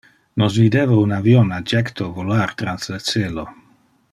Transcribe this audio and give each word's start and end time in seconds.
Nos 0.43 0.55
videva 0.61 0.95
un 1.01 1.13
avion 1.17 1.53
a 1.57 1.59
jecto 1.73 2.09
volar 2.17 2.49
trans 2.63 2.91
le 2.95 2.99
celo. 3.11 3.45